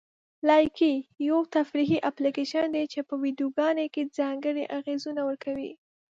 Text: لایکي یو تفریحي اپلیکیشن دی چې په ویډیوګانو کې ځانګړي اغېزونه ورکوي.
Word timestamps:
لایکي 0.49 0.93
یو 1.29 1.37
تفریحي 1.55 1.99
اپلیکیشن 2.09 2.65
دی 2.75 2.83
چې 2.91 2.99
په 3.07 3.13
ویډیوګانو 3.23 3.85
کې 3.93 4.11
ځانګړي 4.17 4.63
اغېزونه 4.77 5.21
ورکوي. 5.25 5.71